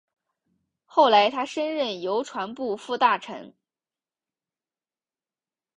[0.85, 3.53] 后来他升任邮传部副大臣。